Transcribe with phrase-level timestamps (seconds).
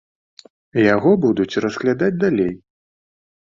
[0.95, 2.53] Яго будуць разглядаць далей.